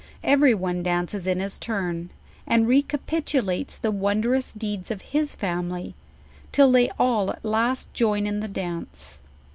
[0.23, 2.09] Every one dances in his turn,
[2.47, 5.93] and recapitulates the won derous deeds of his family,
[6.51, 9.19] till they all at last join in the dance.